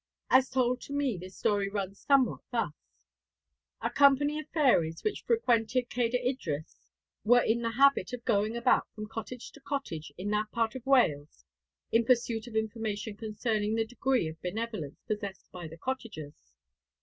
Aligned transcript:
As 0.31 0.49
told 0.49 0.81
to 0.81 0.93
me 0.93 1.15
this 1.15 1.37
story 1.37 1.69
runs 1.69 1.99
somewhat 1.99 2.39
thus: 2.51 2.73
A 3.83 3.91
company 3.91 4.39
of 4.39 4.49
fairies 4.49 5.03
which 5.03 5.21
frequented 5.27 5.91
Cader 5.91 6.17
Idris 6.19 6.89
were 7.23 7.41
in 7.43 7.61
the 7.61 7.69
habit 7.73 8.11
of 8.11 8.25
going 8.25 8.57
about 8.57 8.91
from 8.95 9.05
cottage 9.07 9.51
to 9.51 9.59
cottage 9.59 10.11
in 10.17 10.31
that 10.31 10.49
part 10.51 10.73
of 10.73 10.87
Wales, 10.87 11.45
in 11.91 12.03
pursuit 12.03 12.47
of 12.47 12.55
information 12.55 13.15
concerning 13.15 13.75
the 13.75 13.85
degree 13.85 14.27
of 14.27 14.41
benevolence 14.41 14.99
possessed 15.05 15.51
by 15.51 15.67
the 15.67 15.77
cottagers. 15.77 16.53